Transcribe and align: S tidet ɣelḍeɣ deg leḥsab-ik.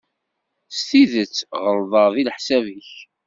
S 0.77 0.79
tidet 0.87 1.35
ɣelḍeɣ 1.63 2.07
deg 2.13 2.23
leḥsab-ik. 2.25 2.91